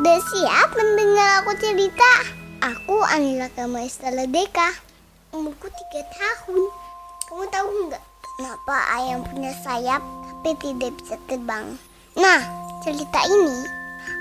[0.00, 2.24] Udah siap mendengar aku cerita?
[2.64, 4.72] Aku Anila Kama Estela Deka.
[5.36, 5.76] Umurku 3
[6.16, 6.72] tahun.
[7.28, 10.00] Kamu tahu nggak kenapa ayam punya sayap
[10.40, 11.76] tapi tidak bisa terbang?
[12.16, 12.40] Nah,
[12.80, 13.68] cerita ini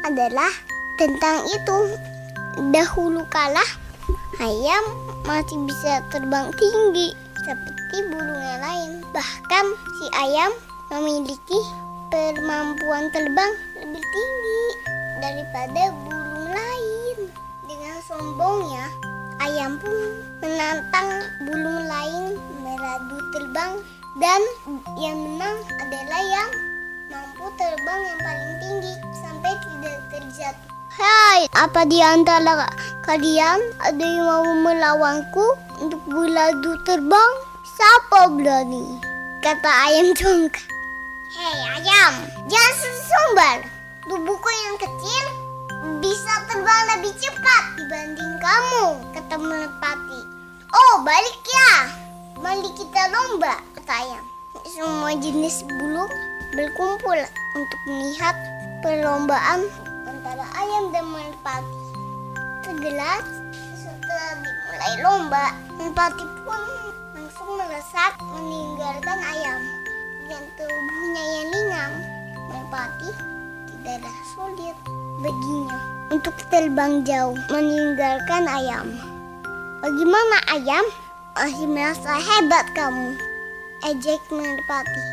[0.03, 0.51] adalah
[0.99, 1.95] tentang itu.
[2.75, 3.63] Dahulu kala
[4.43, 4.83] ayam
[5.23, 7.15] masih bisa terbang tinggi
[7.47, 8.91] seperti burung yang lain.
[9.15, 9.65] Bahkan
[9.95, 10.51] si ayam
[10.91, 11.59] memiliki
[12.11, 17.17] kemampuan terbang lebih tinggi daripada burung lain.
[17.67, 18.85] Dengan sombongnya,
[19.43, 19.99] ayam pun
[20.43, 21.09] menantang
[21.45, 23.73] burung lain meradu terbang
[24.19, 24.41] dan
[24.99, 26.51] yang menang adalah yang
[27.07, 30.69] mampu terbang yang paling tinggi sampai tidak terjatuh.
[30.89, 32.67] Hai, apa di antara
[33.07, 37.31] kalian ada yang mau melawanku untuk beradu terbang?
[37.63, 38.99] Siapa berani?
[39.39, 40.67] Kata ayam congkak.
[41.29, 42.13] Hei ayam,
[42.51, 42.89] jangan
[44.09, 45.25] Tubuhku yang kecil
[46.01, 50.21] bisa terbang lebih cepat dibanding kamu, kata Merpati.
[50.73, 51.93] Oh, balik ya.
[52.41, 54.25] Mari kita lomba, ayam.
[54.65, 56.09] Semua jenis burung
[56.57, 57.21] berkumpul
[57.53, 58.33] untuk melihat
[58.81, 59.69] perlombaan
[60.09, 61.77] antara ayam dan merpati.
[62.65, 63.25] Segelas
[63.77, 65.45] setelah dimulai lomba,
[65.77, 66.61] merpati pun
[67.13, 69.78] langsung melesat meninggalkan ayam.
[75.19, 75.79] Baginya
[76.09, 78.87] untuk terbang jauh meninggalkan ayam.
[79.79, 80.85] Bagaimana ayam?
[81.39, 83.15] Masih merasa hebat kamu,
[83.87, 85.03] ejek merpati.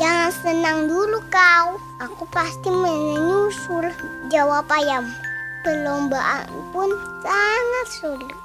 [0.00, 3.92] Jangan senang dulu kau, aku pasti menyusul,
[4.32, 5.04] jawab ayam.
[5.60, 6.88] Perlombaan pun
[7.20, 8.36] sangat sulit.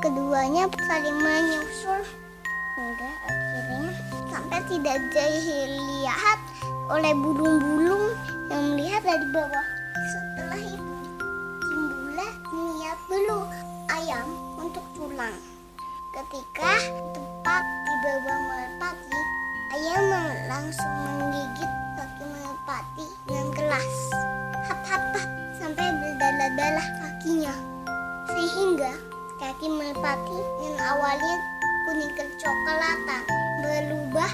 [0.00, 2.00] Keduanya saling menyusul
[2.78, 3.90] hingga akhirnya
[4.30, 6.38] sampai tidak dilihat
[6.86, 8.14] oleh burung-burung
[8.46, 9.66] yang melihat dari bawah.
[9.98, 10.94] Setelah itu,
[11.58, 13.38] timbullah niat dulu
[13.90, 14.28] ayam
[14.62, 15.34] untuk tulang.
[16.14, 16.74] Ketika
[17.12, 19.20] tepat di bawah merpati,
[19.74, 20.02] ayam
[20.46, 23.96] langsung menggigit kaki merpati dengan keras.
[24.70, 27.54] Hap hap hap sampai berdarah-darah kakinya.
[28.30, 28.94] Sehingga
[29.42, 31.57] kaki merpati yang awalnya
[31.88, 33.24] kuning kecoklatan
[33.64, 34.28] berubah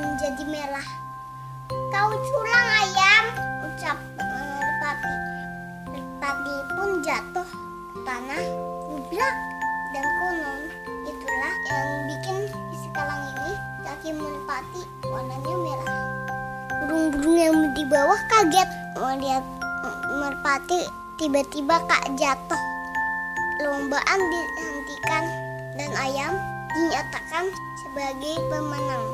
[0.00, 0.88] menjadi merah.
[1.92, 3.24] Kau curang ayam,
[3.68, 5.14] ucap merpati.
[5.92, 7.48] Merpati pun jatuh
[7.92, 8.40] ke tanah,
[8.88, 9.34] gublak
[9.92, 10.60] dan konon
[11.04, 12.38] itulah yang bikin
[12.88, 13.52] sekarang ini
[13.84, 15.92] kaki merpati warnanya merah.
[16.80, 19.44] Burung-burung yang di bawah kaget melihat
[20.16, 20.80] merpati
[21.20, 22.62] tiba-tiba kak jatuh.
[23.68, 25.24] Lombaan dihentikan
[25.76, 27.48] dan ayam dinyatakan
[27.80, 29.06] sebagai pemenang.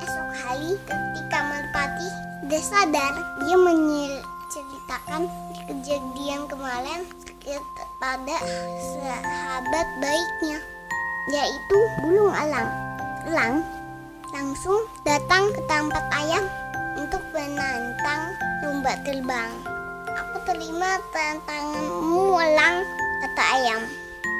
[0.00, 2.08] Esok hari ketika merpati
[2.40, 3.12] sudah sadar,
[3.44, 5.28] dia menceritakan
[5.68, 7.04] kejadian kemarin
[7.44, 8.36] kepada
[8.96, 10.58] sahabat baiknya,
[11.28, 12.68] yaitu burung elang.
[13.28, 13.54] Elang
[14.32, 16.44] langsung datang ke tempat ayam
[16.96, 18.32] untuk menantang
[18.64, 19.52] lomba terbang.
[20.16, 22.76] Aku terima tantanganmu elang,
[23.20, 23.82] kata ayam.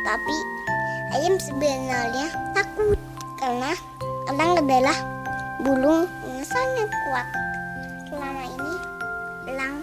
[0.00, 0.36] Tapi
[1.10, 2.98] ayam sebenarnya takut
[3.43, 3.75] karena
[4.31, 4.97] elang adalah
[5.66, 7.26] burung yang sangat kuat.
[8.06, 8.75] Selama ini
[9.50, 9.76] elang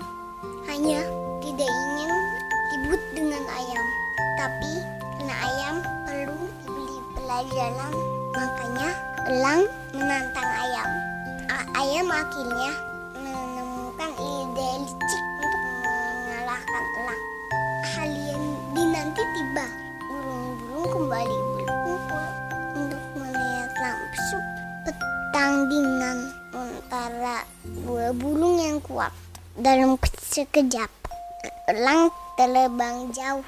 [0.72, 1.00] hanya
[1.44, 2.12] tidak ingin
[2.72, 3.86] ribut dengan ayam.
[4.38, 4.74] Tapi
[5.18, 5.76] karena ayam
[6.08, 7.94] perlu diberi pelajaran,
[8.32, 8.90] makanya
[9.28, 9.62] elang
[9.92, 10.90] menantang ayam.
[11.78, 12.72] Ayam akhirnya
[25.38, 27.46] pertandingan antara
[27.86, 29.14] dua burung yang kuat.
[29.54, 30.90] Dalam sekejap,
[31.70, 32.10] elang
[32.42, 33.46] terbang jauh.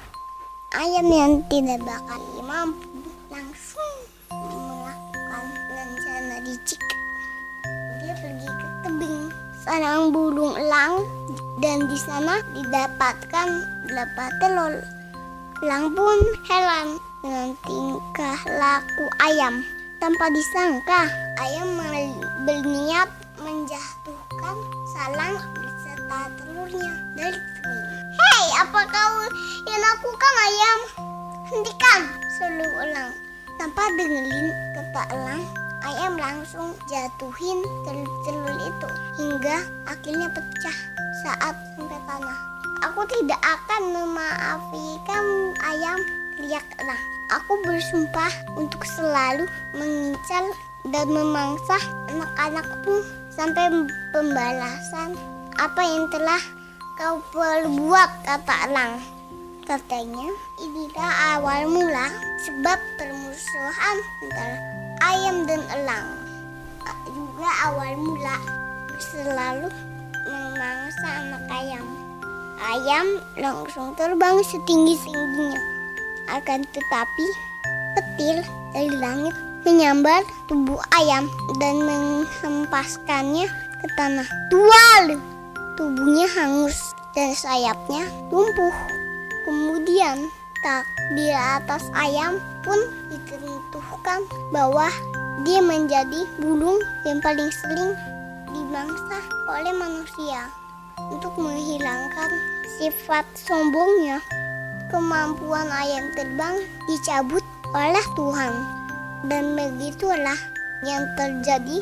[0.70, 2.86] Ayam yang tidak bakal mampu
[3.26, 3.94] langsung
[4.30, 6.78] melakukan rencana licik.
[8.06, 9.22] Dia pergi ke tebing
[9.66, 11.02] sarang burung elang
[11.58, 13.48] dan di sana didapatkan
[13.90, 14.74] delapan telur.
[15.66, 19.79] Elang pun heran dengan tingkah laku ayam.
[20.00, 21.12] Tanpa disangka,
[21.44, 21.76] ayam
[22.48, 24.56] berniat menjatuhkan
[24.96, 27.84] salang beserta telurnya dari tebing.
[28.16, 29.14] Hei, apa kau
[29.68, 30.78] yang lakukan ayam?
[31.52, 32.00] Hentikan,
[32.32, 33.12] seru elang.
[33.60, 35.44] Tanpa dengerin kata elang,
[35.84, 38.88] ayam langsung jatuhin telur-telur itu
[39.20, 40.78] hingga akhirnya pecah
[41.28, 42.38] saat sampai tanah.
[42.88, 45.24] Aku tidak akan memaafkan
[45.60, 46.00] ayam,
[46.40, 47.04] teriak elang.
[47.28, 49.44] Aku bersumpah untuk selalu
[49.76, 50.48] mengincar
[50.88, 51.76] dan memangsa
[52.08, 53.68] anak-anakmu sampai
[54.16, 55.12] pembalasan
[55.60, 56.40] apa yang telah
[56.96, 58.96] kau perbuat kata elang?
[59.68, 60.32] Katanya,
[60.64, 62.08] inilah awal mula
[62.48, 64.58] sebab permusuhan antara
[65.04, 66.08] ayam dan elang.
[67.04, 68.40] Juga awal mula
[69.12, 69.68] selalu
[70.24, 71.86] memangsa anak ayam.
[72.60, 73.06] Ayam
[73.36, 75.79] langsung terbang setinggi-tingginya.
[76.30, 77.26] Akan tetapi,
[77.98, 79.34] petir dari langit
[79.66, 81.28] menyambar tubuh ayam
[81.60, 83.46] dan menghempaskannya
[83.80, 84.28] ke tanah.
[84.48, 85.18] Tual!
[85.76, 86.76] Tubuhnya hangus
[87.16, 88.74] dan sayapnya lumpuh.
[89.48, 90.28] Kemudian
[90.60, 90.84] tak
[91.16, 92.76] di atas ayam pun
[93.08, 94.20] ditentukan
[94.52, 94.92] bahwa
[95.48, 96.76] dia menjadi burung
[97.08, 97.96] yang paling sering
[98.52, 99.18] dimangsa
[99.48, 100.52] oleh manusia
[101.08, 102.30] untuk menghilangkan
[102.76, 104.20] sifat sombongnya.
[104.90, 106.58] Kemampuan ayam terbang
[106.90, 108.52] dicabut oleh Tuhan
[109.30, 110.38] dan begitulah
[110.82, 111.78] yang terjadi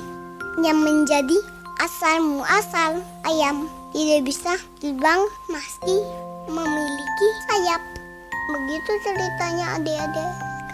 [0.60, 1.38] yang menjadi
[1.81, 4.52] asal muasal ayam tidak bisa
[4.82, 5.96] terbang meski
[6.52, 7.81] memiliki sayap.
[8.49, 10.31] Begitu ceritanya adik-adik,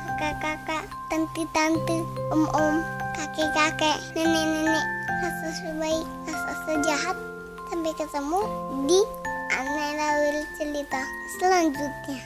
[0.06, 1.98] kakak-kakak, tante-tante,
[2.30, 2.82] om-om,
[3.18, 4.86] kakek-kakek, nenek-nenek,
[5.22, 7.16] rasa sebaik, rasa sejahat.
[7.70, 8.40] Sampai ketemu
[8.86, 9.00] di
[9.94, 11.06] Anela cerita
[11.38, 12.18] selanjutnya.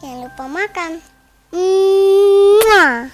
[0.00, 1.04] Jangan lupa makan.
[1.52, 3.12] Mwah.